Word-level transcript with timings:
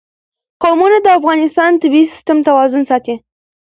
قومونه 0.63 0.97
د 1.01 1.07
افغانستان 1.19 1.69
د 1.75 1.81
طبعي 1.81 2.03
سیسټم 2.11 2.37
توازن 2.47 2.83
ساتي. 2.91 3.13